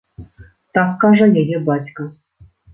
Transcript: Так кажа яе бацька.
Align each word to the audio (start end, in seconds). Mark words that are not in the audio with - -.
Так 0.77 0.89
кажа 1.05 1.27
яе 1.43 1.63
бацька. 1.71 2.11